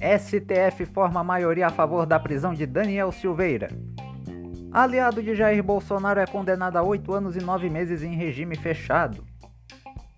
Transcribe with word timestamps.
STF 0.00 0.86
forma 0.86 1.22
maioria 1.22 1.66
a 1.66 1.70
favor 1.70 2.06
da 2.06 2.18
prisão 2.18 2.54
de 2.54 2.64
Daniel 2.64 3.12
Silveira. 3.12 3.68
Aliado 4.72 5.22
de 5.22 5.34
Jair 5.34 5.62
Bolsonaro 5.62 6.20
é 6.20 6.26
condenado 6.26 6.76
a 6.76 6.82
oito 6.82 7.12
anos 7.12 7.36
e 7.36 7.40
nove 7.40 7.68
meses 7.68 8.02
em 8.02 8.14
regime 8.14 8.56
fechado. 8.56 9.24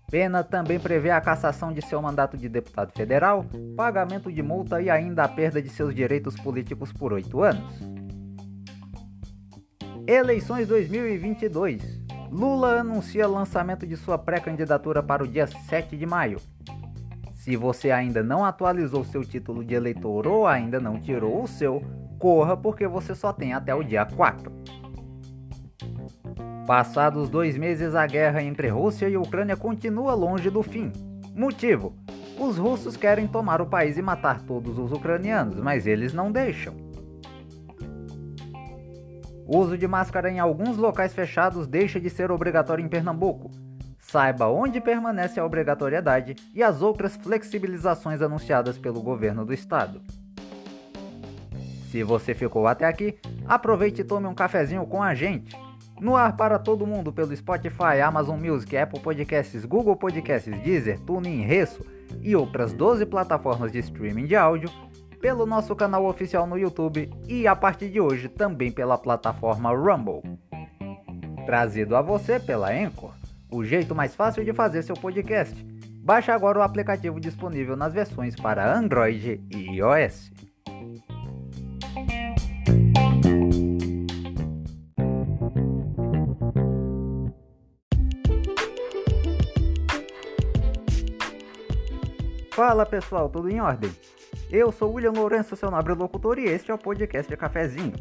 Pena 0.09 0.43
também 0.43 0.79
prevê 0.79 1.09
a 1.09 1.21
cassação 1.21 1.71
de 1.71 1.81
seu 1.81 2.01
mandato 2.01 2.37
de 2.37 2.49
deputado 2.49 2.91
federal, 2.91 3.45
pagamento 3.77 4.31
de 4.31 4.41
multa 4.43 4.81
e 4.81 4.89
ainda 4.89 5.23
a 5.23 5.27
perda 5.27 5.61
de 5.61 5.69
seus 5.69 5.95
direitos 5.95 6.35
políticos 6.35 6.91
por 6.91 7.13
oito 7.13 7.41
anos. 7.41 7.81
Eleições 10.05 10.67
2022. 10.67 12.00
Lula 12.31 12.79
anuncia 12.79 13.27
lançamento 13.27 13.85
de 13.85 13.97
sua 13.97 14.17
pré-candidatura 14.17 15.03
para 15.03 15.21
o 15.21 15.27
dia 15.27 15.45
7 15.45 15.97
de 15.97 16.05
maio. 16.05 16.39
Se 17.33 17.57
você 17.57 17.91
ainda 17.91 18.23
não 18.23 18.45
atualizou 18.45 19.03
seu 19.03 19.25
título 19.25 19.65
de 19.65 19.73
eleitor 19.73 20.25
ou 20.25 20.47
ainda 20.47 20.79
não 20.79 20.97
tirou 20.97 21.43
o 21.43 21.47
seu, 21.47 21.83
corra 22.17 22.55
porque 22.55 22.87
você 22.87 23.13
só 23.13 23.33
tem 23.33 23.51
até 23.51 23.75
o 23.75 23.83
dia 23.83 24.05
4. 24.05 24.49
Passados 26.65 27.29
dois 27.29 27.57
meses, 27.57 27.95
a 27.95 28.07
guerra 28.07 28.41
entre 28.41 28.69
Rússia 28.69 29.09
e 29.09 29.17
Ucrânia 29.17 29.57
continua 29.57 30.13
longe 30.13 30.49
do 30.49 30.63
fim. 30.63 30.89
Motivo: 31.35 31.93
os 32.39 32.57
russos 32.57 32.95
querem 32.95 33.27
tomar 33.27 33.61
o 33.61 33.65
país 33.65 33.97
e 33.97 34.01
matar 34.01 34.41
todos 34.43 34.79
os 34.79 34.93
ucranianos, 34.93 35.59
mas 35.59 35.85
eles 35.85 36.13
não 36.13 36.31
deixam. 36.31 36.90
O 39.53 39.57
uso 39.57 39.77
de 39.77 39.85
máscara 39.85 40.31
em 40.31 40.39
alguns 40.39 40.77
locais 40.77 41.13
fechados 41.13 41.67
deixa 41.67 41.99
de 41.99 42.09
ser 42.09 42.31
obrigatório 42.31 42.85
em 42.85 42.87
Pernambuco. 42.87 43.51
Saiba 43.99 44.47
onde 44.47 44.79
permanece 44.79 45.41
a 45.41 45.45
obrigatoriedade 45.45 46.37
e 46.55 46.63
as 46.63 46.81
outras 46.81 47.17
flexibilizações 47.17 48.21
anunciadas 48.21 48.77
pelo 48.77 49.01
governo 49.01 49.43
do 49.43 49.53
estado. 49.53 50.01
Se 51.91 52.01
você 52.01 52.33
ficou 52.33 52.65
até 52.65 52.85
aqui, 52.85 53.17
aproveite 53.45 53.99
e 53.99 54.05
tome 54.05 54.25
um 54.25 54.33
cafezinho 54.33 54.85
com 54.85 55.03
a 55.03 55.13
gente. 55.13 55.53
No 55.99 56.15
ar 56.15 56.37
para 56.37 56.57
todo 56.57 56.87
mundo 56.87 57.11
pelo 57.11 57.35
Spotify, 57.35 57.99
Amazon 58.01 58.39
Music, 58.39 58.77
Apple 58.77 59.01
Podcasts, 59.01 59.65
Google 59.65 59.97
Podcasts, 59.97 60.61
Deezer, 60.61 60.97
TuneIn, 61.01 61.41
Resso 61.41 61.85
e 62.21 62.37
outras 62.37 62.71
12 62.71 63.05
plataformas 63.05 63.69
de 63.69 63.79
streaming 63.79 64.27
de 64.27 64.35
áudio, 64.37 64.69
pelo 65.21 65.45
nosso 65.45 65.75
canal 65.75 66.05
oficial 66.05 66.47
no 66.47 66.57
YouTube 66.57 67.09
e 67.27 67.47
a 67.47 67.55
partir 67.55 67.89
de 67.89 68.01
hoje 68.01 68.27
também 68.27 68.71
pela 68.71 68.97
plataforma 68.97 69.69
Rumble. 69.69 70.21
Trazido 71.45 71.95
a 71.95 72.01
você 72.01 72.39
pela 72.39 72.71
Anchor 72.71 73.21
o 73.51 73.65
jeito 73.65 73.93
mais 73.93 74.15
fácil 74.15 74.45
de 74.45 74.53
fazer 74.53 74.81
seu 74.81 74.95
podcast. 74.95 75.53
Baixe 76.03 76.31
agora 76.31 76.59
o 76.59 76.61
aplicativo 76.63 77.19
disponível 77.19 77.75
nas 77.75 77.93
versões 77.93 78.35
para 78.35 78.75
Android 78.75 79.43
e 79.51 79.57
iOS. 79.75 80.31
Fala 92.51 92.85
pessoal, 92.85 93.29
tudo 93.29 93.49
em 93.49 93.59
ordem? 93.59 93.91
Eu 94.51 94.69
sou 94.69 94.91
William 94.91 95.11
Lourenço, 95.11 95.55
seu 95.55 95.71
nobre 95.71 95.93
locutor, 95.93 96.37
e 96.37 96.43
este 96.43 96.71
é 96.71 96.73
o 96.73 96.77
podcast 96.77 97.31
de 97.31 97.37
Cafezinho. 97.37 97.93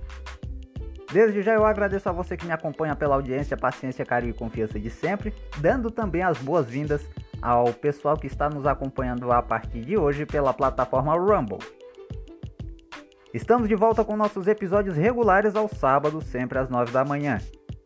Desde 1.12 1.42
já 1.42 1.54
eu 1.54 1.64
agradeço 1.64 2.08
a 2.08 2.12
você 2.12 2.36
que 2.36 2.44
me 2.44 2.50
acompanha 2.50 2.96
pela 2.96 3.14
audiência, 3.14 3.56
paciência, 3.56 4.04
carinho 4.04 4.32
e 4.32 4.36
confiança 4.36 4.76
de 4.76 4.90
sempre, 4.90 5.32
dando 5.58 5.92
também 5.92 6.24
as 6.24 6.38
boas-vindas 6.38 7.08
ao 7.40 7.72
pessoal 7.72 8.16
que 8.16 8.26
está 8.26 8.50
nos 8.50 8.66
acompanhando 8.66 9.30
a 9.30 9.40
partir 9.40 9.82
de 9.82 9.96
hoje 9.96 10.26
pela 10.26 10.52
plataforma 10.52 11.14
Rumble. 11.14 11.58
Estamos 13.32 13.68
de 13.68 13.76
volta 13.76 14.04
com 14.04 14.16
nossos 14.16 14.48
episódios 14.48 14.96
regulares 14.96 15.54
aos 15.54 15.70
sábados, 15.70 16.24
sempre 16.24 16.58
às 16.58 16.68
9 16.68 16.90
da 16.90 17.04
manhã. 17.04 17.38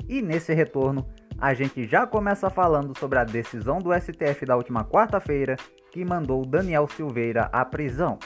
E 0.09 0.23
nesse 0.23 0.55
retorno, 0.55 1.07
a 1.39 1.53
gente 1.53 1.85
já 1.87 2.07
começa 2.07 2.49
falando 2.49 2.99
sobre 2.99 3.19
a 3.19 3.25
decisão 3.25 3.79
do 3.79 3.93
STF 3.93 4.47
da 4.47 4.57
última 4.57 4.85
quarta-feira 4.85 5.57
que 5.91 6.03
mandou 6.03 6.47
Daniel 6.47 6.89
Silveira 6.89 7.51
à 7.53 7.63
prisão. 7.63 8.19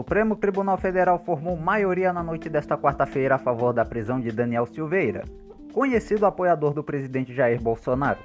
Supremo 0.00 0.34
Tribunal 0.34 0.78
Federal 0.78 1.18
formou 1.18 1.58
maioria 1.58 2.10
na 2.10 2.22
noite 2.22 2.48
desta 2.48 2.74
quarta-feira 2.74 3.34
a 3.34 3.38
favor 3.38 3.74
da 3.74 3.84
prisão 3.84 4.18
de 4.18 4.32
Daniel 4.32 4.64
Silveira, 4.64 5.24
conhecido 5.74 6.24
apoiador 6.24 6.72
do 6.72 6.82
presidente 6.82 7.34
Jair 7.34 7.60
Bolsonaro. 7.60 8.18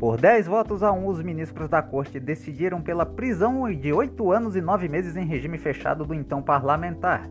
Por 0.00 0.20
10 0.20 0.48
votos 0.48 0.82
a 0.82 0.90
1, 0.90 1.06
os 1.06 1.22
ministros 1.22 1.68
da 1.68 1.80
corte 1.80 2.18
decidiram 2.18 2.82
pela 2.82 3.06
prisão 3.06 3.72
de 3.72 3.92
8 3.92 4.32
anos 4.32 4.56
e 4.56 4.60
9 4.60 4.88
meses 4.88 5.16
em 5.16 5.24
regime 5.24 5.58
fechado 5.58 6.04
do 6.04 6.12
então 6.12 6.42
parlamentar. 6.42 7.30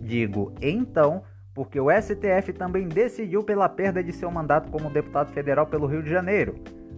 Digo 0.00 0.54
então, 0.62 1.24
porque 1.52 1.80
o 1.80 1.90
STF 1.90 2.52
também 2.52 2.86
decidiu 2.86 3.42
pela 3.42 3.68
perda 3.68 4.00
de 4.00 4.12
seu 4.12 4.30
mandato 4.30 4.70
como 4.70 4.88
deputado 4.88 5.32
federal 5.32 5.66
pelo 5.66 5.88
Rio 5.88 6.04
de 6.04 6.10
Janeiro, 6.10 6.54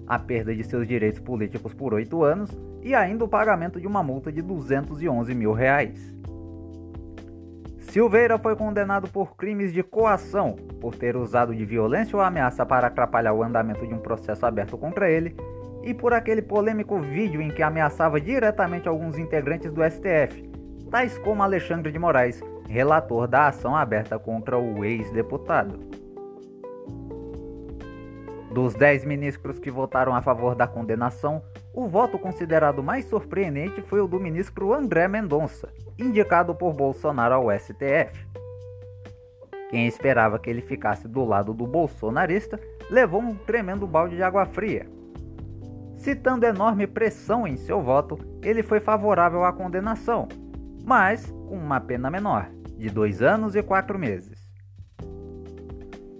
a 0.06 0.19
perda 0.19 0.55
de 0.55 0.62
seus 0.65 0.87
direitos 0.87 1.21
políticos 1.21 1.75
por 1.75 1.94
8 1.94 2.22
anos 2.22 2.50
e 2.83 2.94
ainda 2.94 3.25
o 3.25 3.28
pagamento 3.28 3.81
de 3.81 3.87
uma 3.87 4.03
multa 4.03 4.31
de 4.31 4.41
211 4.41 5.34
mil 5.34 5.53
reais. 5.53 6.15
Silveira 7.78 8.39
foi 8.39 8.55
condenado 8.55 9.09
por 9.09 9.37
crimes 9.37 9.72
de 9.72 9.83
coação, 9.83 10.56
por 10.81 10.94
ter 10.94 11.17
usado 11.17 11.55
de 11.55 11.65
violência 11.65 12.17
ou 12.17 12.22
ameaça 12.22 12.67
para 12.67 12.89
atrapalhar 12.89 13.33
o 13.33 13.43
andamento 13.43 13.87
de 13.87 13.94
um 13.94 13.99
processo 13.99 14.44
aberto 14.44 14.77
contra 14.77 15.11
ele, 15.11 15.34
e 15.83 15.94
por 15.94 16.12
aquele 16.12 16.43
polêmico 16.43 16.99
vídeo 16.99 17.41
em 17.41 17.49
que 17.49 17.62
ameaçava 17.62 18.21
diretamente 18.21 18.88
alguns 18.88 19.17
integrantes 19.17 19.73
do 19.73 19.83
STF, 19.83 20.47
tais 20.91 21.17
como 21.19 21.43
Alexandre 21.43 21.91
de 21.91 21.99
Moraes, 21.99 22.43
relator 22.69 23.27
da 23.27 23.49
ação 23.49 23.75
aberta 23.75 24.19
contra 24.19 24.59
o 24.59 24.84
ex-deputado. 24.84 25.78
Dos 28.56 28.72
10 28.72 29.05
ministros 29.05 29.59
que 29.59 29.71
votaram 29.71 30.15
a 30.15 30.22
favor 30.22 30.55
da 30.55 30.67
condenação, 30.67 31.43
o 31.75 31.87
voto 31.87 32.19
considerado 32.19 32.83
mais 32.83 33.05
surpreendente 33.05 33.83
foi 33.83 34.00
o 34.00 34.09
do 34.09 34.19
ministro 34.19 34.72
André 34.72 35.06
Mendonça, 35.06 35.69
indicado 35.99 36.55
por 36.55 36.72
Bolsonaro 36.72 37.34
ao 37.34 37.50
STF. 37.50 38.27
Quem 39.69 39.87
esperava 39.87 40.39
que 40.39 40.49
ele 40.49 40.62
ficasse 40.62 41.06
do 41.06 41.22
lado 41.22 41.53
do 41.53 41.67
bolsonarista 41.67 42.59
levou 42.91 43.21
um 43.21 43.34
tremendo 43.34 43.87
balde 43.87 44.17
de 44.17 44.22
água 44.22 44.47
fria. 44.47 44.88
Citando 45.94 46.47
enorme 46.47 46.87
pressão 46.87 47.47
em 47.47 47.59
seu 47.59 47.83
voto, 47.83 48.19
ele 48.43 48.62
foi 48.62 48.81
favorável 48.81 49.44
à 49.44 49.53
condenação, 49.53 50.28
mas 50.83 51.27
com 51.27 51.59
uma 51.59 51.78
pena 51.78 52.11
menor, 52.11 52.49
de 52.78 52.88
dois 52.88 53.21
anos 53.21 53.55
e 53.55 53.62
quatro 53.62 53.99
meses. 53.99 54.35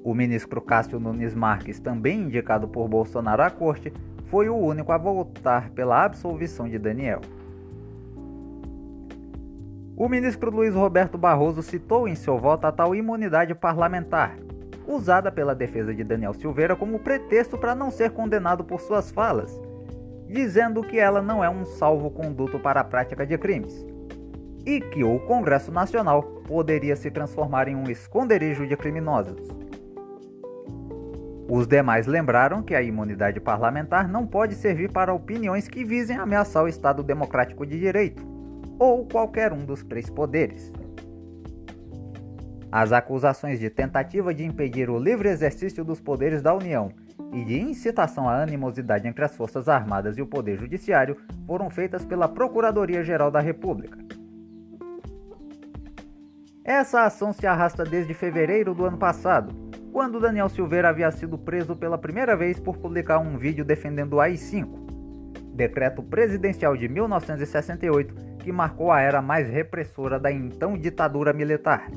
O 0.07 0.15
ministro 0.15 0.61
Cássio 0.61 1.01
Nunes 1.01 1.35
Marques, 1.35 1.81
também 1.81 2.21
indicado 2.21 2.69
por 2.69 2.87
Bolsonaro 2.87 3.43
à 3.43 3.51
corte, 3.51 3.93
foi 4.27 4.49
o 4.49 4.55
único 4.55 4.93
a 4.93 4.97
votar 4.97 5.71
pela 5.71 6.05
absolvição 6.05 6.69
de 6.69 6.79
Daniel. 6.79 7.21
O 9.97 10.09
ministro 10.09 10.49
Luiz 10.49 10.77
Roberto 10.77 11.19
Barroso 11.19 11.61
citou 11.61 12.07
em 12.07 12.15
seu 12.15 12.39
voto 12.39 12.69
a 12.69 12.71
tal 12.71 12.95
imunidade 12.95 13.53
parlamentar, 13.53 14.37
usada 14.87 15.33
pela 15.33 15.57
defesa 15.57 15.93
de 15.93 16.05
Daniel 16.05 16.35
Silveira 16.35 16.77
como 16.77 17.01
pretexto 17.01 17.59
para 17.59 17.75
não 17.75 17.91
ser 17.91 18.13
condenado 18.13 18.63
por 18.63 18.81
suas 18.81 19.11
falas, 19.11 19.61
dizendo 20.29 20.85
que 20.85 21.01
ela 21.01 21.21
não 21.21 21.43
é 21.43 21.51
um 21.51 21.65
salvo-conduto 21.65 22.61
para 22.61 22.79
a 22.79 22.85
prática 22.85 23.27
de 23.27 23.37
crimes 23.37 23.85
e 24.65 24.81
que 24.81 25.03
o 25.03 25.19
Congresso 25.19 25.73
Nacional 25.73 26.23
poderia 26.47 26.95
se 26.95 27.11
transformar 27.11 27.67
em 27.67 27.75
um 27.75 27.91
esconderijo 27.91 28.69
de 28.69 28.77
criminosos. 28.77 29.66
Os 31.49 31.67
demais 31.67 32.07
lembraram 32.07 32.61
que 32.61 32.75
a 32.75 32.83
imunidade 32.83 33.39
parlamentar 33.39 34.09
não 34.09 34.27
pode 34.27 34.55
servir 34.57 34.91
para 34.91 35.15
opiniões 35.15 35.69
que 35.69 35.85
visem 35.85 36.17
ameaçar 36.17 36.65
o 36.65 36.69
Estado 36.69 37.05
Democrático 37.05 37.65
de 37.65 37.79
Direito 37.79 38.27
ou 38.79 39.07
qualquer 39.07 39.53
um 39.53 39.65
dos 39.65 39.85
três 39.85 40.11
poderes. 40.11 40.73
As 42.71 42.91
acusações 42.91 43.61
de 43.61 43.71
tentativa 43.71 44.35
de 44.35 44.45
impedir 44.45 44.91
o 44.91 44.99
livre 44.99 45.29
exercício 45.29 45.85
dos 45.85 46.01
poderes 46.01 46.43
da 46.43 46.53
União 46.53 46.91
e 47.33 47.45
de 47.45 47.61
incitação 47.61 48.29
à 48.29 48.43
animosidade 48.43 49.07
entre 49.07 49.25
as 49.25 49.37
Forças 49.37 49.69
Armadas 49.69 50.19
e 50.19 50.23
o 50.23 50.27
Poder 50.27 50.59
Judiciário 50.59 51.17
foram 51.47 51.71
feitas 51.71 52.05
pela 52.05 52.29
Procuradoria-Geral 52.29 53.31
da 53.31 53.41
República. 53.41 53.99
Essa 56.65 57.05
ação 57.05 57.33
se 57.33 57.47
arrasta 57.47 57.85
desde 57.85 58.13
fevereiro 58.13 58.75
do 58.75 58.85
ano 58.85 58.99
passado 58.99 59.66
quando 59.97 60.21
Daniel 60.21 60.51
Silveira 60.51 60.91
havia 60.91 61.11
sido 61.11 61.39
preso 61.39 61.75
pela 61.75 61.97
primeira 61.97 62.37
vez 62.37 62.61
por 62.61 62.77
publicar 62.77 63.19
um 63.19 63.39
vídeo 63.39 63.65
defendendo 63.65 64.13
o 64.13 64.21
AI-5. 64.21 64.69
decreto 65.55 66.03
presidencial 66.03 66.77
de 66.77 66.87
1968 66.87 68.15
que 68.41 68.53
marcou 68.53 68.93
a 68.93 69.01
era 69.01 69.23
mais 69.23 69.49
repressora 69.49 70.21
da 70.21 70.31
então 70.31 70.77
ditadura 70.77 71.33
militar, 71.33 71.91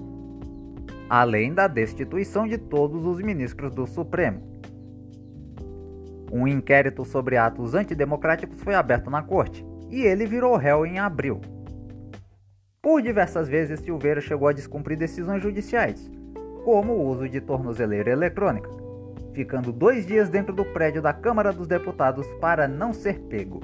além 1.09 1.53
da 1.53 1.67
destituição 1.67 2.47
de 2.47 2.57
todos 2.57 3.05
os 3.05 3.19
ministros 3.19 3.75
do 3.75 3.85
Supremo. 3.85 4.61
Um 6.31 6.47
inquérito 6.47 7.03
sobre 7.03 7.35
atos 7.35 7.73
antidemocráticos 7.73 8.63
foi 8.63 8.75
aberto 8.75 9.09
na 9.09 9.21
corte 9.21 9.65
e 9.89 10.03
ele 10.03 10.25
virou 10.25 10.55
réu 10.55 10.85
em 10.85 10.99
abril. 10.99 11.41
Por 12.81 13.01
diversas 13.01 13.49
vezes, 13.49 13.81
Silveira 13.81 14.21
chegou 14.21 14.47
a 14.47 14.53
descumprir 14.53 14.97
decisões 14.97 15.43
judiciais, 15.43 16.09
como 16.69 16.93
o 16.93 17.07
uso 17.07 17.27
de 17.27 17.41
tornozeleira 17.41 18.11
eletrônica, 18.11 18.69
ficando 19.33 19.71
dois 19.71 20.05
dias 20.05 20.29
dentro 20.29 20.53
do 20.53 20.63
prédio 20.63 21.01
da 21.01 21.11
Câmara 21.11 21.51
dos 21.51 21.65
Deputados 21.65 22.27
para 22.39 22.67
não 22.67 22.93
ser 22.93 23.19
pego. 23.21 23.59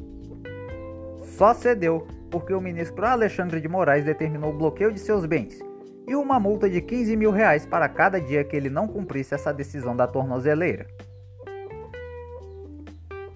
Só 1.38 1.54
cedeu 1.54 2.08
porque 2.32 2.52
o 2.52 2.60
ministro 2.60 3.06
Alexandre 3.06 3.62
de 3.62 3.68
Moraes 3.68 4.06
determinou 4.06 4.50
o 4.50 4.58
bloqueio 4.58 4.92
de 4.92 5.00
seus 5.00 5.24
bens 5.24 5.60
e 6.08 6.16
uma 6.16 6.40
multa 6.40 6.68
de 6.68 6.82
15 6.82 7.16
mil 7.16 7.30
reais 7.30 7.64
para 7.64 7.88
cada 7.88 8.20
dia 8.20 8.44
que 8.44 8.56
ele 8.56 8.72
não 8.72 8.88
cumprisse 8.88 9.36
essa 9.36 9.54
decisão 9.54 9.96
da 9.96 10.08
tornozeleira. 10.08 10.88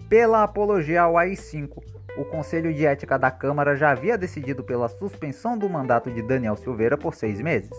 Pela 0.09 0.41
apologia 0.41 1.03
ao 1.03 1.15
AI-5, 1.15 1.77
o 2.17 2.25
Conselho 2.25 2.73
de 2.73 2.87
Ética 2.87 3.19
da 3.19 3.29
Câmara 3.29 3.75
já 3.75 3.91
havia 3.91 4.17
decidido 4.17 4.63
pela 4.63 4.89
suspensão 4.89 5.55
do 5.55 5.69
mandato 5.69 6.09
de 6.09 6.23
Daniel 6.23 6.55
Silveira 6.55 6.97
por 6.97 7.13
seis 7.13 7.39
meses. 7.39 7.69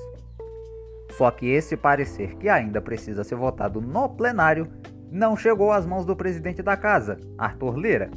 Só 1.21 1.31
que 1.31 1.51
esse 1.51 1.77
parecer, 1.77 2.35
que 2.37 2.49
ainda 2.49 2.81
precisa 2.81 3.23
ser 3.23 3.35
votado 3.35 3.79
no 3.79 4.09
plenário, 4.09 4.67
não 5.13 5.37
chegou 5.37 5.71
às 5.71 5.85
mãos 5.85 6.07
do 6.07 6.17
presidente 6.17 6.63
da 6.63 6.79
casa, 6.79 7.19
Arthur 7.37 7.77
Lira. 7.77 8.11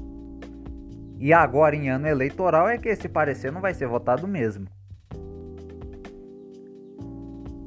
E 1.20 1.34
agora, 1.34 1.76
em 1.76 1.90
ano 1.90 2.08
eleitoral, 2.08 2.70
é 2.70 2.78
que 2.78 2.88
esse 2.88 3.10
parecer 3.10 3.52
não 3.52 3.60
vai 3.60 3.74
ser 3.74 3.90
votado 3.90 4.26
mesmo. 4.26 4.68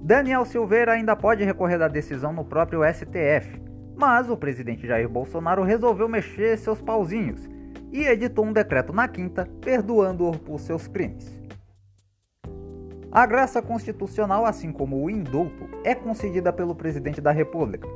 Daniel 0.02 0.46
Silveira 0.46 0.92
ainda 0.92 1.14
pode 1.14 1.44
recorrer 1.44 1.76
da 1.76 1.86
decisão 1.86 2.32
no 2.32 2.42
próprio 2.42 2.80
STF, 2.90 3.60
mas 3.94 4.30
o 4.30 4.38
presidente 4.38 4.86
Jair 4.86 5.06
Bolsonaro 5.06 5.62
resolveu 5.62 6.08
mexer 6.08 6.56
seus 6.56 6.80
pauzinhos 6.80 7.46
e 7.92 8.06
editou 8.06 8.46
um 8.46 8.54
decreto 8.54 8.90
na 8.90 9.06
quinta, 9.06 9.46
perdoando-o 9.60 10.38
por 10.38 10.58
seus 10.60 10.88
crimes. 10.88 11.45
A 13.16 13.24
graça 13.24 13.62
constitucional, 13.62 14.44
assim 14.44 14.70
como 14.70 15.02
o 15.02 15.08
indulto, 15.08 15.70
é 15.82 15.94
concedida 15.94 16.52
pelo 16.52 16.74
presidente 16.74 17.18
da 17.18 17.30
República. 17.30 17.88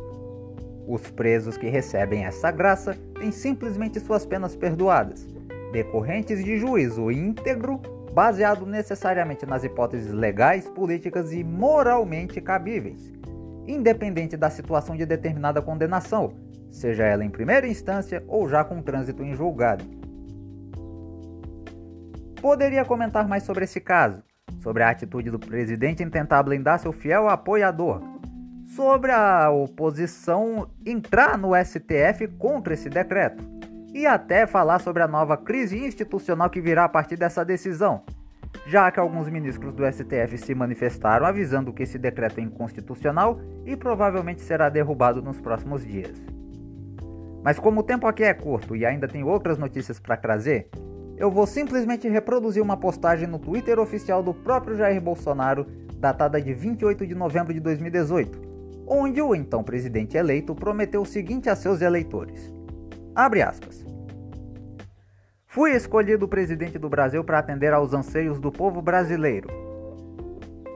Os 0.88 1.10
presos 1.10 1.58
que 1.58 1.68
recebem 1.68 2.24
essa 2.24 2.50
graça 2.50 2.96
têm 3.18 3.30
simplesmente 3.30 4.00
suas 4.00 4.24
penas 4.24 4.56
perdoadas, 4.56 5.28
decorrentes 5.72 6.42
de 6.42 6.56
juízo 6.56 7.10
íntegro, 7.10 7.82
baseado 8.14 8.64
necessariamente 8.64 9.44
nas 9.44 9.62
hipóteses 9.62 10.10
legais, 10.10 10.66
políticas 10.70 11.34
e 11.34 11.44
moralmente 11.44 12.40
cabíveis, 12.40 13.12
independente 13.66 14.38
da 14.38 14.48
situação 14.48 14.96
de 14.96 15.04
determinada 15.04 15.60
condenação, 15.60 16.32
seja 16.70 17.04
ela 17.04 17.26
em 17.26 17.28
primeira 17.28 17.68
instância 17.68 18.24
ou 18.26 18.48
já 18.48 18.64
com 18.64 18.80
trânsito 18.80 19.22
em 19.22 19.34
julgado. 19.34 19.84
Poderia 22.40 22.86
comentar 22.86 23.28
mais 23.28 23.42
sobre 23.42 23.64
esse 23.64 23.82
caso, 23.82 24.22
sobre 24.60 24.82
a 24.82 24.90
atitude 24.90 25.30
do 25.30 25.38
presidente 25.38 26.02
em 26.02 26.08
tentar 26.08 26.42
blindar 26.42 26.78
seu 26.78 26.92
fiel 26.92 27.28
apoiador, 27.28 28.00
sobre 28.76 29.10
a 29.10 29.50
oposição 29.50 30.70
entrar 30.86 31.36
no 31.36 31.50
STF 31.54 32.28
contra 32.38 32.74
esse 32.74 32.88
decreto, 32.88 33.42
e 33.92 34.06
até 34.06 34.46
falar 34.46 34.78
sobre 34.78 35.02
a 35.02 35.08
nova 35.08 35.36
crise 35.36 35.78
institucional 35.84 36.48
que 36.48 36.60
virá 36.60 36.84
a 36.84 36.88
partir 36.88 37.16
dessa 37.16 37.44
decisão, 37.44 38.02
já 38.66 38.90
que 38.90 39.00
alguns 39.00 39.28
ministros 39.28 39.74
do 39.74 39.84
STF 39.90 40.38
se 40.38 40.54
manifestaram 40.54 41.26
avisando 41.26 41.72
que 41.72 41.82
esse 41.82 41.98
decreto 41.98 42.38
é 42.38 42.42
inconstitucional 42.42 43.40
e 43.64 43.76
provavelmente 43.76 44.42
será 44.42 44.68
derrubado 44.68 45.20
nos 45.20 45.40
próximos 45.40 45.84
dias. 45.84 46.14
Mas 47.42 47.58
como 47.58 47.80
o 47.80 47.82
tempo 47.82 48.06
aqui 48.06 48.22
é 48.22 48.34
curto 48.34 48.76
e 48.76 48.84
ainda 48.84 49.08
tem 49.08 49.24
outras 49.24 49.56
notícias 49.56 49.98
para 49.98 50.16
trazer, 50.16 50.68
eu 51.20 51.30
vou 51.30 51.46
simplesmente 51.46 52.08
reproduzir 52.08 52.62
uma 52.62 52.78
postagem 52.78 53.28
no 53.28 53.38
Twitter 53.38 53.78
oficial 53.78 54.22
do 54.22 54.32
próprio 54.32 54.74
Jair 54.74 54.98
Bolsonaro, 55.02 55.66
datada 55.96 56.40
de 56.40 56.54
28 56.54 57.06
de 57.06 57.14
novembro 57.14 57.52
de 57.52 57.60
2018, 57.60 58.40
onde 58.86 59.20
o 59.20 59.34
então 59.34 59.62
presidente 59.62 60.16
eleito 60.16 60.54
prometeu 60.54 61.02
o 61.02 61.06
seguinte 61.06 61.50
a 61.50 61.54
seus 61.54 61.82
eleitores: 61.82 62.50
Abre 63.14 63.42
aspas. 63.42 63.84
Fui 65.46 65.72
escolhido 65.72 66.26
presidente 66.26 66.78
do 66.78 66.88
Brasil 66.88 67.22
para 67.22 67.38
atender 67.38 67.74
aos 67.74 67.92
anseios 67.92 68.40
do 68.40 68.50
povo 68.50 68.80
brasileiro. 68.80 69.48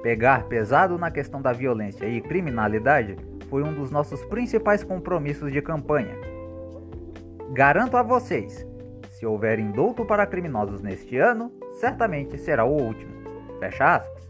Pegar 0.02 0.44
pesado 0.44 0.98
na 0.98 1.10
questão 1.10 1.40
da 1.40 1.52
violência 1.52 2.04
e 2.06 2.20
criminalidade 2.20 3.16
foi 3.48 3.62
um 3.62 3.72
dos 3.72 3.90
nossos 3.90 4.22
principais 4.26 4.84
compromissos 4.84 5.50
de 5.50 5.62
campanha 5.62 6.34
Garanto 7.54 7.96
a 7.96 8.02
vocês, 8.02 8.66
se 9.14 9.24
houver 9.24 9.58
indulto 9.58 10.04
para 10.04 10.26
criminosos 10.26 10.82
neste 10.82 11.16
ano, 11.16 11.52
certamente 11.78 12.36
será 12.36 12.64
o 12.64 12.72
último. 12.72 13.12
Fecha 13.60 13.96
aspas. 13.96 14.28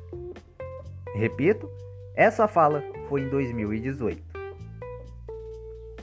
Repito, 1.15 1.71
essa 2.15 2.47
fala 2.47 2.83
foi 3.09 3.23
em 3.23 3.29
2018. 3.29 4.23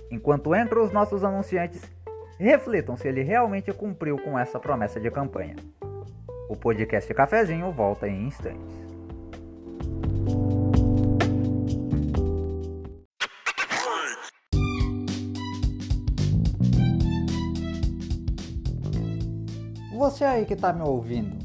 Enquanto 0.09 0.55
entram 0.55 0.83
os 0.83 0.91
nossos 0.91 1.23
anunciantes, 1.23 1.81
reflitam 2.39 2.97
se 2.97 3.07
ele 3.07 3.21
realmente 3.21 3.71
cumpriu 3.71 4.17
com 4.17 4.37
essa 4.37 4.59
promessa 4.59 4.99
de 4.99 5.11
campanha. 5.11 5.55
O 6.49 6.55
podcast 6.55 7.13
Cafezinho 7.13 7.71
volta 7.71 8.07
em 8.07 8.27
instantes. 8.27 8.90
Você 20.21 20.25
aí 20.25 20.45
que 20.45 20.53
está 20.53 20.71
me 20.71 20.83
ouvindo, 20.83 21.35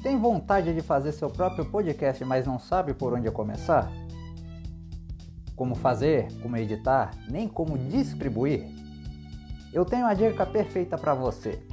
tem 0.00 0.16
vontade 0.16 0.72
de 0.72 0.80
fazer 0.80 1.10
seu 1.10 1.28
próprio 1.28 1.64
podcast, 1.64 2.24
mas 2.24 2.46
não 2.46 2.56
sabe 2.56 2.94
por 2.94 3.12
onde 3.12 3.28
começar? 3.32 3.90
Como 5.56 5.74
fazer, 5.74 6.28
como 6.40 6.56
editar, 6.56 7.10
nem 7.28 7.48
como 7.48 7.76
distribuir? 7.76 8.64
Eu 9.72 9.84
tenho 9.84 10.06
a 10.06 10.14
dica 10.14 10.46
perfeita 10.46 10.96
para 10.96 11.14
você. 11.14 11.66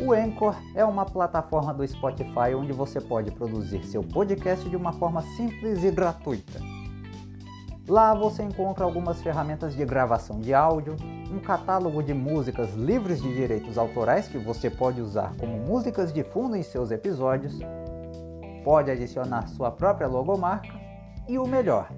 O 0.00 0.14
Anchor 0.14 0.56
é 0.74 0.86
uma 0.86 1.04
plataforma 1.04 1.74
do 1.74 1.86
Spotify 1.86 2.54
onde 2.56 2.72
você 2.72 2.98
pode 2.98 3.30
produzir 3.32 3.84
seu 3.84 4.02
podcast 4.02 4.66
de 4.66 4.76
uma 4.76 4.94
forma 4.94 5.20
simples 5.36 5.84
e 5.84 5.90
gratuita. 5.90 6.73
Lá 7.86 8.14
você 8.14 8.42
encontra 8.42 8.84
algumas 8.84 9.20
ferramentas 9.20 9.74
de 9.74 9.84
gravação 9.84 10.40
de 10.40 10.54
áudio, 10.54 10.96
um 11.30 11.38
catálogo 11.38 12.02
de 12.02 12.14
músicas 12.14 12.72
livres 12.74 13.20
de 13.20 13.34
direitos 13.34 13.76
autorais 13.76 14.26
que 14.26 14.38
você 14.38 14.70
pode 14.70 15.00
usar 15.00 15.34
como 15.38 15.58
músicas 15.58 16.12
de 16.12 16.22
fundo 16.22 16.56
em 16.56 16.62
seus 16.62 16.90
episódios, 16.90 17.58
pode 18.64 18.90
adicionar 18.90 19.48
sua 19.48 19.70
própria 19.70 20.06
logomarca 20.06 20.72
e 21.28 21.38
o 21.38 21.46
melhor, 21.46 21.90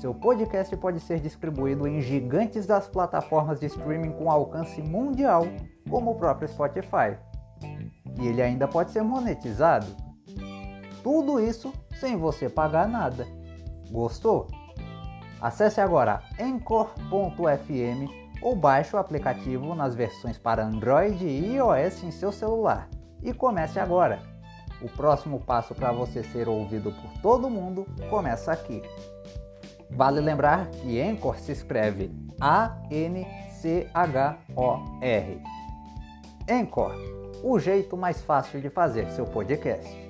seu 0.00 0.14
podcast 0.14 0.74
pode 0.78 0.98
ser 0.98 1.20
distribuído 1.20 1.86
em 1.86 2.00
gigantes 2.00 2.66
das 2.66 2.88
plataformas 2.88 3.60
de 3.60 3.66
streaming 3.66 4.12
com 4.12 4.30
alcance 4.30 4.80
mundial, 4.80 5.42
como 5.90 6.12
o 6.12 6.14
próprio 6.14 6.48
Spotify. 6.48 7.18
E 8.18 8.26
ele 8.26 8.40
ainda 8.40 8.66
pode 8.66 8.92
ser 8.92 9.02
monetizado. 9.02 9.86
Tudo 11.02 11.38
isso 11.38 11.70
sem 12.00 12.16
você 12.16 12.48
pagar 12.48 12.88
nada. 12.88 13.26
Gostou? 13.90 14.46
Acesse 15.40 15.80
agora 15.80 16.22
anchor.fm 16.38 18.10
ou 18.42 18.54
baixe 18.56 18.94
o 18.94 18.98
aplicativo 18.98 19.74
nas 19.74 19.94
versões 19.94 20.38
para 20.38 20.64
Android 20.64 21.24
e 21.24 21.54
iOS 21.54 22.02
em 22.02 22.10
seu 22.10 22.32
celular 22.32 22.88
e 23.22 23.32
comece 23.32 23.78
agora. 23.78 24.22
O 24.80 24.88
próximo 24.88 25.40
passo 25.40 25.74
para 25.74 25.92
você 25.92 26.22
ser 26.22 26.48
ouvido 26.48 26.90
por 26.92 27.10
todo 27.20 27.50
mundo 27.50 27.86
começa 28.08 28.50
aqui. 28.50 28.82
Vale 29.90 30.20
lembrar 30.20 30.66
que 30.68 31.00
Anchor 31.00 31.38
se 31.38 31.52
escreve 31.52 32.10
A-N-C-H-O-R. 32.40 33.30
Anchor, 36.48 36.94
o 37.42 37.58
jeito 37.58 37.96
mais 37.96 38.20
fácil 38.22 38.60
de 38.60 38.70
fazer 38.70 39.10
seu 39.10 39.24
podcast. 39.26 40.09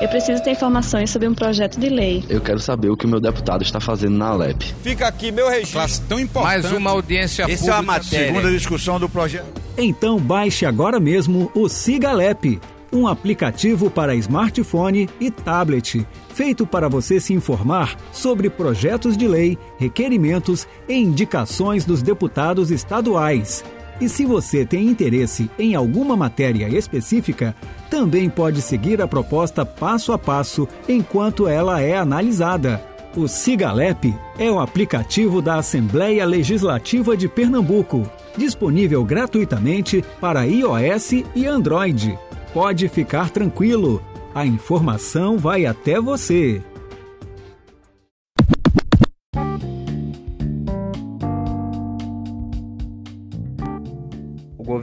Eu 0.00 0.08
preciso 0.08 0.42
ter 0.42 0.52
informações 0.52 1.10
sobre 1.10 1.28
um 1.28 1.34
projeto 1.34 1.78
de 1.78 1.90
lei. 1.90 2.24
Eu 2.28 2.40
quero 2.40 2.58
saber 2.58 2.88
o 2.88 2.96
que 2.96 3.04
o 3.04 3.08
meu 3.08 3.20
deputado 3.20 3.62
está 3.62 3.78
fazendo 3.78 4.16
na 4.16 4.28
Alep. 4.28 4.74
Fica 4.82 5.06
aqui 5.06 5.30
meu 5.30 5.48
registro. 5.48 6.08
tão 6.08 6.18
importante. 6.18 6.62
Mais 6.62 6.72
uma 6.72 6.90
audiência 6.90 7.42
Essa 7.42 7.52
pública. 7.52 7.74
é 7.74 7.78
a 7.78 7.82
matéria. 7.82 8.26
Segunda 8.28 8.50
discussão 8.50 8.98
do 8.98 9.08
projeto. 9.08 9.60
Então 9.76 10.18
baixe 10.18 10.64
agora 10.64 10.98
mesmo 10.98 11.50
o 11.54 11.68
Siga 11.68 12.10
Alep 12.10 12.58
um 12.92 13.06
aplicativo 13.06 13.88
para 13.90 14.14
smartphone 14.16 15.08
e 15.20 15.30
tablet, 15.30 16.04
feito 16.34 16.66
para 16.66 16.88
você 16.88 17.20
se 17.20 17.32
informar 17.32 17.96
sobre 18.12 18.50
projetos 18.50 19.16
de 19.16 19.28
lei, 19.28 19.56
requerimentos 19.78 20.66
e 20.88 20.94
indicações 20.94 21.84
dos 21.84 22.02
deputados 22.02 22.70
estaduais. 22.70 23.64
E 24.00 24.08
se 24.08 24.24
você 24.24 24.64
tem 24.64 24.88
interesse 24.88 25.50
em 25.58 25.74
alguma 25.74 26.16
matéria 26.16 26.68
específica, 26.68 27.54
também 27.90 28.30
pode 28.30 28.62
seguir 28.62 29.02
a 29.02 29.06
proposta 29.06 29.64
passo 29.66 30.12
a 30.12 30.18
passo 30.18 30.66
enquanto 30.88 31.46
ela 31.46 31.82
é 31.82 31.96
analisada. 31.96 32.82
O 33.16 33.26
Sigalep 33.26 34.14
é 34.38 34.50
o 34.50 34.60
aplicativo 34.60 35.42
da 35.42 35.56
Assembleia 35.56 36.24
Legislativa 36.24 37.16
de 37.16 37.28
Pernambuco, 37.28 38.08
disponível 38.36 39.04
gratuitamente 39.04 40.02
para 40.20 40.44
iOS 40.44 41.24
e 41.34 41.44
Android. 41.46 42.16
Pode 42.54 42.88
ficar 42.88 43.28
tranquilo, 43.30 44.00
a 44.34 44.46
informação 44.46 45.36
vai 45.36 45.66
até 45.66 46.00
você. 46.00 46.62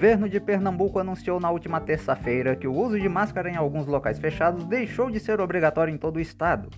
Governo 0.07 0.29
de 0.29 0.39
Pernambuco 0.39 0.99
anunciou 0.99 1.37
na 1.37 1.51
última 1.51 1.81
terça-feira 1.81 2.55
que 2.55 2.65
o 2.65 2.73
uso 2.73 2.97
de 2.97 3.09
máscara 3.09 3.49
em 3.49 3.57
alguns 3.57 3.85
locais 3.85 4.17
fechados 4.17 4.63
deixou 4.63 5.11
de 5.11 5.19
ser 5.19 5.41
obrigatório 5.41 5.93
em 5.93 5.97
todo 5.97 6.15
o 6.15 6.21
estado. 6.21 6.69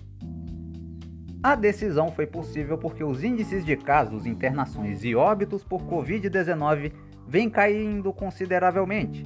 A 1.40 1.54
decisão 1.54 2.10
foi 2.10 2.26
possível 2.26 2.76
porque 2.76 3.04
os 3.04 3.22
índices 3.22 3.64
de 3.64 3.76
casos, 3.76 4.26
internações 4.26 5.04
e 5.04 5.14
óbitos 5.14 5.62
por 5.62 5.80
Covid-19 5.82 6.90
vêm 7.24 7.48
caindo 7.48 8.12
consideravelmente, 8.12 9.24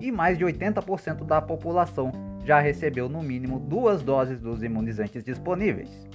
e 0.00 0.10
mais 0.10 0.36
de 0.36 0.44
80% 0.44 1.24
da 1.24 1.40
população 1.40 2.10
já 2.44 2.58
recebeu 2.58 3.08
no 3.08 3.22
mínimo 3.22 3.60
duas 3.60 4.02
doses 4.02 4.40
dos 4.40 4.64
imunizantes 4.64 5.22
disponíveis. 5.22 6.08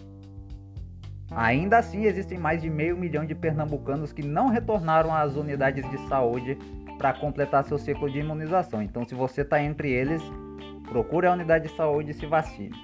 Ainda 1.31 1.77
assim, 1.77 2.05
existem 2.05 2.37
mais 2.37 2.61
de 2.61 2.69
meio 2.69 2.97
milhão 2.97 3.23
de 3.23 3.35
pernambucanos 3.35 4.11
que 4.11 4.23
não 4.23 4.49
retornaram 4.49 5.13
às 5.13 5.35
unidades 5.35 5.89
de 5.89 5.97
saúde 6.07 6.57
para 6.99 7.13
completar 7.13 7.63
seu 7.63 7.77
ciclo 7.77 8.11
de 8.11 8.19
imunização. 8.19 8.83
Então, 8.83 9.07
se 9.07 9.15
você 9.15 9.41
está 9.41 9.63
entre 9.63 9.89
eles, 9.89 10.21
procure 10.89 11.25
a 11.25 11.31
unidade 11.31 11.69
de 11.69 11.75
saúde 11.75 12.11
e 12.11 12.13
se 12.13 12.25
vacine. 12.25 12.75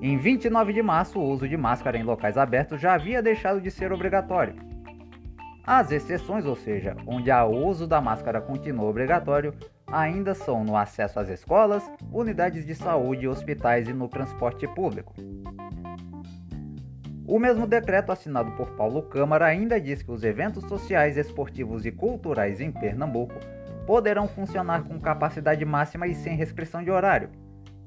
Em 0.00 0.16
29 0.16 0.72
de 0.72 0.82
março, 0.82 1.18
o 1.18 1.28
uso 1.28 1.48
de 1.48 1.56
máscara 1.56 1.98
em 1.98 2.04
locais 2.04 2.38
abertos 2.38 2.80
já 2.80 2.94
havia 2.94 3.20
deixado 3.20 3.60
de 3.60 3.70
ser 3.70 3.92
obrigatório. 3.92 4.54
As 5.66 5.90
exceções, 5.90 6.46
ou 6.46 6.56
seja, 6.56 6.96
onde 7.06 7.30
o 7.30 7.66
uso 7.66 7.86
da 7.86 8.00
máscara 8.00 8.40
continua 8.40 8.88
obrigatório, 8.88 9.54
ainda 9.86 10.34
são 10.34 10.64
no 10.64 10.76
acesso 10.76 11.18
às 11.18 11.28
escolas, 11.28 11.88
unidades 12.12 12.64
de 12.64 12.74
saúde, 12.74 13.28
hospitais 13.28 13.88
e 13.88 13.92
no 13.92 14.08
transporte 14.08 14.66
público. 14.66 15.12
O 17.32 17.38
mesmo 17.38 17.66
decreto 17.66 18.12
assinado 18.12 18.50
por 18.50 18.72
Paulo 18.72 19.00
Câmara 19.04 19.46
ainda 19.46 19.80
diz 19.80 20.02
que 20.02 20.10
os 20.10 20.22
eventos 20.22 20.64
sociais, 20.64 21.16
esportivos 21.16 21.86
e 21.86 21.90
culturais 21.90 22.60
em 22.60 22.70
Pernambuco 22.70 23.32
poderão 23.86 24.28
funcionar 24.28 24.84
com 24.84 25.00
capacidade 25.00 25.64
máxima 25.64 26.06
e 26.06 26.14
sem 26.14 26.36
restrição 26.36 26.84
de 26.84 26.90
horário, 26.90 27.30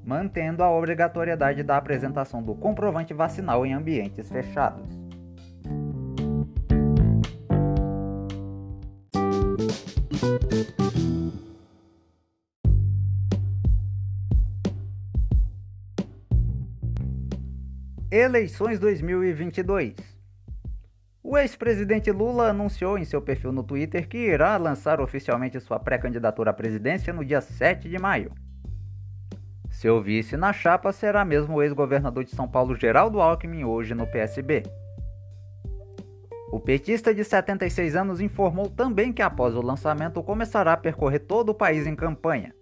mantendo 0.04 0.64
a 0.64 0.70
obrigatoriedade 0.72 1.62
da 1.62 1.76
apresentação 1.76 2.42
do 2.42 2.56
comprovante 2.56 3.14
vacinal 3.14 3.64
em 3.64 3.72
ambientes 3.72 4.28
fechados. 4.28 4.84
Eleições 18.18 18.78
2022 18.78 19.94
O 21.22 21.36
ex-presidente 21.36 22.10
Lula 22.10 22.48
anunciou 22.48 22.96
em 22.96 23.04
seu 23.04 23.20
perfil 23.20 23.52
no 23.52 23.62
Twitter 23.62 24.08
que 24.08 24.16
irá 24.16 24.56
lançar 24.56 25.02
oficialmente 25.02 25.60
sua 25.60 25.78
pré-candidatura 25.78 26.50
à 26.50 26.54
presidência 26.54 27.12
no 27.12 27.22
dia 27.22 27.42
7 27.42 27.90
de 27.90 27.98
maio. 27.98 28.32
Seu 29.68 30.00
vice 30.00 30.34
na 30.34 30.50
chapa 30.50 30.92
será 30.92 31.26
mesmo 31.26 31.56
o 31.56 31.62
ex-governador 31.62 32.24
de 32.24 32.30
São 32.30 32.48
Paulo 32.48 32.74
Geraldo 32.74 33.20
Alckmin, 33.20 33.64
hoje 33.64 33.94
no 33.94 34.06
PSB. 34.06 34.62
O 36.50 36.58
petista 36.58 37.12
de 37.12 37.22
76 37.22 37.96
anos 37.96 38.18
informou 38.22 38.70
também 38.70 39.12
que 39.12 39.20
após 39.20 39.54
o 39.54 39.60
lançamento 39.60 40.22
começará 40.22 40.72
a 40.72 40.78
percorrer 40.78 41.18
todo 41.18 41.50
o 41.50 41.54
país 41.54 41.86
em 41.86 41.94
campanha. 41.94 42.54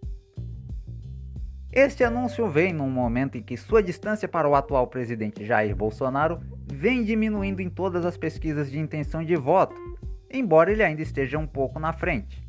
Este 1.77 2.05
anúncio 2.05 2.49
vem 2.49 2.73
num 2.73 2.89
momento 2.89 3.37
em 3.37 3.43
que 3.43 3.57
sua 3.57 3.83
distância 3.83 4.29
para 4.29 4.49
o 4.49 4.55
atual 4.55 4.87
presidente 4.87 5.45
Jair 5.45 5.75
Bolsonaro 5.75 6.41
vem 6.73 7.03
diminuindo 7.03 7.61
em 7.61 7.69
todas 7.69 8.07
as 8.07 8.17
pesquisas 8.17 8.71
de 8.71 8.79
intenção 8.79 9.25
de 9.25 9.35
voto, 9.35 9.75
embora 10.31 10.71
ele 10.71 10.85
ainda 10.85 11.03
esteja 11.03 11.37
um 11.37 11.49
pouco 11.49 11.81
na 11.81 11.93
frente. 11.93 12.47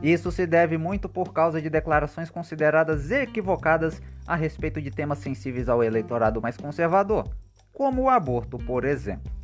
Isso 0.00 0.30
se 0.30 0.46
deve 0.46 0.78
muito 0.78 1.08
por 1.08 1.32
causa 1.32 1.60
de 1.60 1.68
declarações 1.68 2.30
consideradas 2.30 3.10
equivocadas 3.10 4.00
a 4.24 4.36
respeito 4.36 4.80
de 4.80 4.92
temas 4.92 5.18
sensíveis 5.18 5.68
ao 5.68 5.82
eleitorado 5.82 6.40
mais 6.40 6.56
conservador, 6.56 7.28
como 7.72 8.02
o 8.02 8.08
aborto, 8.08 8.58
por 8.58 8.84
exemplo. 8.84 9.39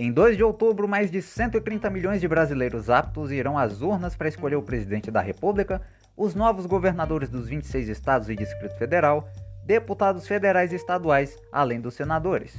Em 0.00 0.12
2 0.12 0.36
de 0.36 0.44
outubro, 0.44 0.86
mais 0.86 1.10
de 1.10 1.20
130 1.20 1.90
milhões 1.90 2.20
de 2.20 2.28
brasileiros 2.28 2.88
aptos 2.88 3.32
irão 3.32 3.58
às 3.58 3.82
urnas 3.82 4.14
para 4.14 4.28
escolher 4.28 4.54
o 4.54 4.62
presidente 4.62 5.10
da 5.10 5.20
República 5.20 5.82
os 6.16 6.36
novos 6.36 6.66
governadores 6.66 7.28
dos 7.28 7.48
26 7.48 7.88
estados 7.88 8.28
e 8.28 8.36
Distrito 8.36 8.78
Federal, 8.78 9.28
deputados 9.64 10.24
federais 10.24 10.72
e 10.72 10.76
estaduais, 10.76 11.36
além 11.50 11.80
dos 11.80 11.94
senadores. 11.94 12.56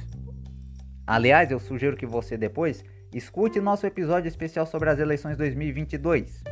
Aliás, 1.06 1.50
eu 1.50 1.58
sugiro 1.58 1.96
que 1.96 2.04
você 2.04 2.36
depois 2.36 2.84
escute 3.10 3.58
nosso 3.58 3.86
episódio 3.86 4.28
especial 4.28 4.66
sobre 4.66 4.90
as 4.90 4.98
eleições 4.98 5.38
2022. 5.38 6.44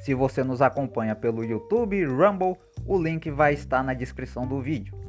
Se 0.00 0.12
você 0.12 0.44
nos 0.44 0.60
acompanha 0.60 1.14
pelo 1.14 1.42
YouTube 1.42 2.04
Rumble, 2.04 2.58
o 2.84 3.02
link 3.02 3.30
vai 3.30 3.54
estar 3.54 3.82
na 3.82 3.94
descrição 3.94 4.46
do 4.46 4.60
vídeo. 4.60 5.03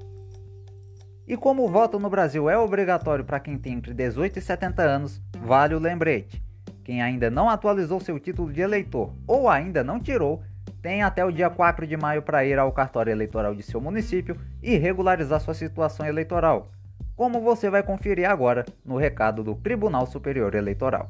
E 1.28 1.36
como 1.36 1.66
o 1.66 1.70
voto 1.70 2.00
no 2.00 2.08
Brasil 2.08 2.48
é 2.48 2.58
obrigatório 2.58 3.26
para 3.26 3.40
quem 3.40 3.58
tem 3.58 3.74
entre 3.74 3.94
18 3.96 4.38
e 4.38 4.42
70 4.42 4.84
anos, 4.84 5.20
vale 5.40 5.74
o 5.74 5.80
lembrete. 5.80 6.44
Quem 6.84 7.02
ainda 7.02 7.32
não 7.32 7.50
atualizou 7.50 8.00
seu 8.00 8.20
título 8.20 8.54
de 8.54 8.62
eleitor 8.62 9.12
ou 9.26 9.50
ainda 9.50 9.84
não 9.84 10.00
tirou, 10.00 10.44
tem 10.84 11.02
até 11.02 11.26
o 11.26 11.32
dia 11.32 11.50
4 11.50 11.88
de 11.88 11.98
maio 11.98 12.22
para 12.22 12.46
ir 12.46 12.60
ao 12.60 12.72
cartório 12.72 13.10
eleitoral 13.10 13.56
de 13.56 13.64
seu 13.64 13.82
município 13.82 14.40
e 14.62 14.78
regularizar 14.78 15.42
sua 15.42 15.56
situação 15.56 16.06
eleitoral, 16.06 16.70
como 17.16 17.42
você 17.42 17.72
vai 17.72 17.82
conferir 17.82 18.30
agora 18.30 18.64
no 18.86 18.96
recado 18.96 19.44
do 19.44 19.56
Tribunal 19.56 20.06
Superior 20.06 20.54
Eleitoral. 20.54 21.10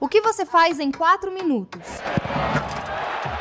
O 0.00 0.08
que 0.08 0.20
você 0.20 0.44
faz 0.44 0.80
em 0.80 0.90
4 0.90 1.32
minutos? 1.32 2.00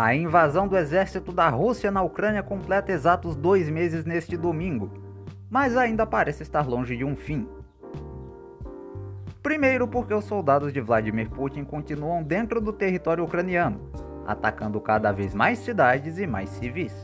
A 0.00 0.14
invasão 0.14 0.66
do 0.66 0.78
exército 0.78 1.30
da 1.30 1.50
Rússia 1.50 1.90
na 1.90 2.00
Ucrânia 2.00 2.42
completa 2.42 2.90
exatos 2.90 3.36
dois 3.36 3.68
meses 3.68 4.02
neste 4.06 4.34
domingo, 4.34 4.90
mas 5.50 5.76
ainda 5.76 6.06
parece 6.06 6.42
estar 6.42 6.66
longe 6.66 6.96
de 6.96 7.04
um 7.04 7.14
fim. 7.14 7.46
Primeiro, 9.42 9.86
porque 9.86 10.14
os 10.14 10.24
soldados 10.24 10.72
de 10.72 10.80
Vladimir 10.80 11.28
Putin 11.28 11.64
continuam 11.64 12.22
dentro 12.22 12.62
do 12.62 12.72
território 12.72 13.22
ucraniano, 13.22 13.78
atacando 14.26 14.80
cada 14.80 15.12
vez 15.12 15.34
mais 15.34 15.58
cidades 15.58 16.16
e 16.16 16.26
mais 16.26 16.48
civis. 16.48 16.94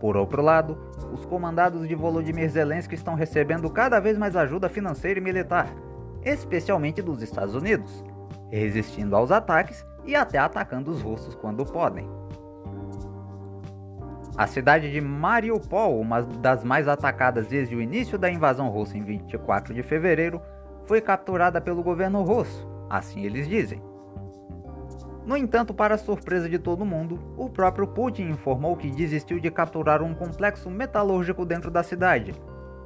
Por 0.00 0.16
outro 0.16 0.42
lado, 0.42 0.76
os 1.12 1.24
comandados 1.24 1.86
de 1.86 1.94
Volodymyr 1.94 2.50
Zelensky 2.50 2.96
estão 2.96 3.14
recebendo 3.14 3.70
cada 3.70 4.00
vez 4.00 4.18
mais 4.18 4.34
ajuda 4.34 4.68
financeira 4.68 5.20
e 5.20 5.22
militar, 5.22 5.68
especialmente 6.24 7.00
dos 7.00 7.22
Estados 7.22 7.54
Unidos, 7.54 8.04
resistindo 8.50 9.14
aos 9.14 9.30
ataques 9.30 9.88
e 10.04 10.14
até 10.14 10.38
atacando 10.38 10.90
os 10.90 11.02
russos 11.02 11.34
quando 11.34 11.64
podem. 11.64 12.08
A 14.36 14.46
cidade 14.46 14.90
de 14.90 15.00
Mariupol, 15.00 16.00
uma 16.00 16.22
das 16.22 16.64
mais 16.64 16.88
atacadas 16.88 17.46
desde 17.46 17.74
o 17.76 17.80
início 17.80 18.18
da 18.18 18.30
invasão 18.30 18.68
russa 18.68 18.96
em 18.96 19.02
24 19.02 19.74
de 19.74 19.82
fevereiro, 19.82 20.40
foi 20.86 21.00
capturada 21.00 21.60
pelo 21.60 21.82
governo 21.82 22.22
russo, 22.22 22.66
assim 22.88 23.24
eles 23.24 23.46
dizem. 23.46 23.82
No 25.26 25.36
entanto, 25.36 25.74
para 25.74 25.98
surpresa 25.98 26.48
de 26.48 26.58
todo 26.58 26.86
mundo, 26.86 27.20
o 27.36 27.50
próprio 27.50 27.86
Putin 27.86 28.30
informou 28.30 28.76
que 28.76 28.90
desistiu 28.90 29.38
de 29.38 29.50
capturar 29.50 30.02
um 30.02 30.14
complexo 30.14 30.70
metalúrgico 30.70 31.44
dentro 31.44 31.70
da 31.70 31.82
cidade, 31.82 32.34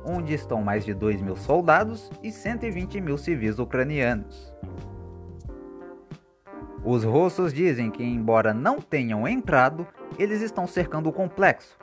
onde 0.04 0.35
estão 0.35 0.62
mais 0.62 0.85
de 0.85 0.92
2 0.92 1.23
mil 1.23 1.37
soldados 1.37 2.11
e 2.23 2.33
120 2.33 3.00
mil 3.00 3.16
civis 3.16 3.59
ucranianos. 3.59 4.52
Os 6.84 7.02
russos 7.02 7.54
dizem 7.54 7.90
que, 7.90 8.04
embora 8.04 8.52
não 8.52 8.78
tenham 8.78 9.26
entrado, 9.26 9.86
eles 10.18 10.42
estão 10.42 10.66
cercando 10.66 11.08
o 11.08 11.12
complexo. 11.12 11.78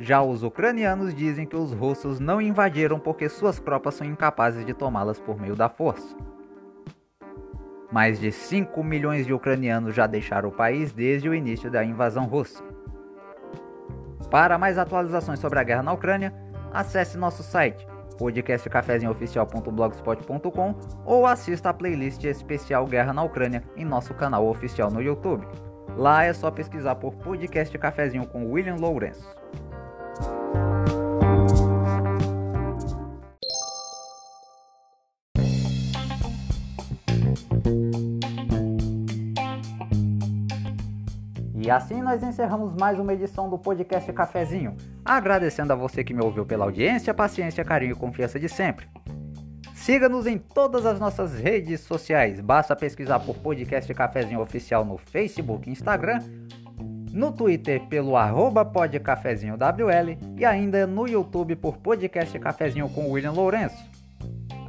Já 0.00 0.20
os 0.20 0.42
ucranianos 0.42 1.14
dizem 1.14 1.46
que 1.46 1.54
os 1.54 1.72
russos 1.72 2.18
não 2.18 2.40
invadiram 2.40 2.98
porque 2.98 3.28
suas 3.28 3.60
tropas 3.60 3.94
são 3.94 4.06
incapazes 4.06 4.66
de 4.66 4.74
tomá-las 4.74 5.20
por 5.20 5.40
meio 5.40 5.54
da 5.54 5.68
força. 5.68 6.16
Mais 7.90 8.18
de 8.18 8.32
5 8.32 8.82
milhões 8.82 9.26
de 9.26 9.32
ucranianos 9.32 9.94
já 9.94 10.08
deixaram 10.08 10.48
o 10.48 10.52
país 10.52 10.92
desde 10.92 11.28
o 11.28 11.34
início 11.34 11.70
da 11.70 11.84
invasão 11.84 12.26
russa. 12.26 12.64
Para 14.28 14.58
mais 14.58 14.76
atualizações 14.76 15.38
sobre 15.38 15.60
a 15.60 15.62
guerra 15.62 15.84
na 15.84 15.92
Ucrânia, 15.92 16.34
acesse 16.72 17.16
nosso 17.16 17.44
site 17.44 17.86
podcastcafezinhooficial.blogspot.com 18.16 20.74
ou 21.04 21.26
assista 21.26 21.70
a 21.70 21.74
playlist 21.74 22.24
especial 22.24 22.86
Guerra 22.86 23.12
na 23.12 23.22
Ucrânia 23.22 23.62
em 23.76 23.84
nosso 23.84 24.14
canal 24.14 24.48
oficial 24.48 24.90
no 24.90 25.02
YouTube. 25.02 25.46
Lá 25.96 26.24
é 26.24 26.32
só 26.32 26.50
pesquisar 26.50 26.96
por 26.96 27.14
Podcast 27.14 27.78
Cafezinho 27.78 28.26
com 28.26 28.50
William 28.50 28.74
Lourenço. 28.76 29.36
E 41.66 41.70
assim 41.70 42.00
nós 42.00 42.22
encerramos 42.22 42.76
mais 42.76 42.96
uma 42.96 43.12
edição 43.12 43.50
do 43.50 43.58
podcast 43.58 44.12
Cafezinho, 44.12 44.76
agradecendo 45.04 45.72
a 45.72 45.76
você 45.76 46.04
que 46.04 46.14
me 46.14 46.22
ouviu 46.22 46.46
pela 46.46 46.64
audiência, 46.64 47.12
paciência, 47.12 47.64
carinho 47.64 47.90
e 47.90 47.96
confiança 47.96 48.38
de 48.38 48.48
sempre. 48.48 48.86
Siga-nos 49.74 50.28
em 50.28 50.38
todas 50.38 50.86
as 50.86 51.00
nossas 51.00 51.34
redes 51.34 51.80
sociais, 51.80 52.40
basta 52.40 52.76
pesquisar 52.76 53.18
por 53.18 53.34
podcast 53.38 53.92
Cafezinho 53.92 54.40
Oficial 54.40 54.84
no 54.84 54.96
Facebook 54.96 55.68
e 55.68 55.72
Instagram, 55.72 56.20
no 57.10 57.32
Twitter 57.32 57.84
pelo 57.88 58.16
arroba 58.16 58.64
podcafezinhowl 58.64 59.58
e 60.38 60.44
ainda 60.44 60.86
no 60.86 61.08
YouTube 61.08 61.56
por 61.56 61.78
podcast 61.78 62.38
Cafezinho 62.38 62.88
com 62.90 63.10
William 63.10 63.32
Lourenço. 63.32 63.84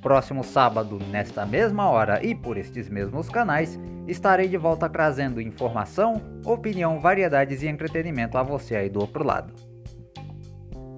Próximo 0.00 0.42
sábado, 0.42 0.98
nesta 1.10 1.46
mesma 1.46 1.88
hora 1.88 2.24
e 2.24 2.34
por 2.34 2.56
estes 2.56 2.88
mesmos 2.88 3.28
canais, 3.28 3.78
estarei 4.08 4.48
de 4.48 4.56
volta 4.56 4.88
trazendo 4.88 5.40
informação, 5.40 6.20
opinião, 6.44 6.98
variedades 6.98 7.62
e 7.62 7.68
entretenimento 7.68 8.36
a 8.38 8.42
você 8.42 8.74
aí 8.74 8.88
do 8.88 8.98
outro 9.00 9.22
lado. 9.22 9.52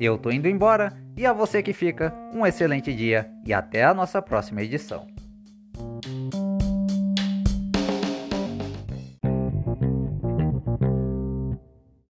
Eu 0.00 0.16
tô 0.16 0.30
indo 0.30 0.48
embora 0.48 1.01
e 1.16 1.26
a 1.26 1.32
você 1.32 1.62
que 1.62 1.72
fica, 1.72 2.14
um 2.32 2.46
excelente 2.46 2.92
dia 2.94 3.30
e 3.44 3.52
até 3.52 3.84
a 3.84 3.94
nossa 3.94 4.22
próxima 4.22 4.62
edição. 4.62 5.11